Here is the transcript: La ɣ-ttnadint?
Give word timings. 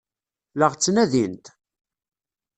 La 0.59 0.67
ɣ-ttnadint? 0.71 1.45